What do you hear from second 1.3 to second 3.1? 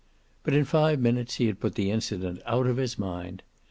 he had put the incident out of his